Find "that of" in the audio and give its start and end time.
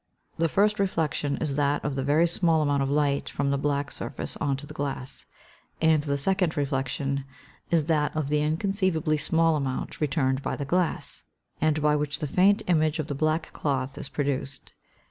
1.57-1.93, 7.85-8.29